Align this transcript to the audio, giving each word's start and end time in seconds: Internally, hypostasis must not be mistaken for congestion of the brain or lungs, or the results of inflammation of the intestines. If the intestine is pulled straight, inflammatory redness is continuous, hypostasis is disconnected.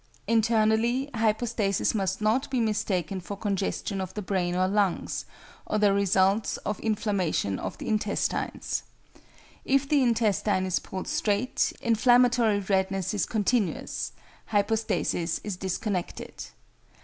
Internally, 0.25 1.11
hypostasis 1.13 1.93
must 1.93 2.21
not 2.21 2.49
be 2.49 2.59
mistaken 2.59 3.21
for 3.21 3.37
congestion 3.37 4.01
of 4.01 4.11
the 4.15 4.21
brain 4.23 4.55
or 4.55 4.67
lungs, 4.67 5.25
or 5.67 5.77
the 5.77 5.93
results 5.93 6.57
of 6.65 6.79
inflammation 6.79 7.59
of 7.59 7.77
the 7.77 7.87
intestines. 7.87 8.81
If 9.63 9.87
the 9.87 10.01
intestine 10.01 10.65
is 10.65 10.79
pulled 10.79 11.07
straight, 11.07 11.71
inflammatory 11.83 12.61
redness 12.61 13.13
is 13.13 13.27
continuous, 13.27 14.11
hypostasis 14.47 15.39
is 15.43 15.55
disconnected. 15.55 16.45